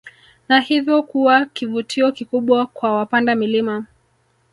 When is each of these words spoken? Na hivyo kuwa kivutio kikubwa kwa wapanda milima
Na 0.49 0.59
hivyo 0.59 1.03
kuwa 1.03 1.45
kivutio 1.45 2.11
kikubwa 2.11 2.65
kwa 2.65 2.91
wapanda 2.95 3.35
milima 3.35 3.85